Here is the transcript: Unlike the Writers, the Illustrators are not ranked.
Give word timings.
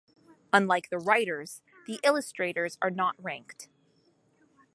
Unlike 0.51 0.89
the 0.89 0.97
Writers, 0.97 1.61
the 1.85 1.99
Illustrators 2.03 2.75
are 2.81 2.89
not 2.89 3.13
ranked. 3.19 3.69